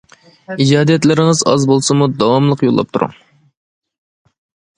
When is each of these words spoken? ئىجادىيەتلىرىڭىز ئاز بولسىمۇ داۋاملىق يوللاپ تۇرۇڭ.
ئىجادىيەتلىرىڭىز 0.63 1.43
ئاز 1.51 1.67
بولسىمۇ 1.73 2.07
داۋاملىق 2.23 2.65
يوللاپ 2.69 2.91
تۇرۇڭ. 2.97 3.15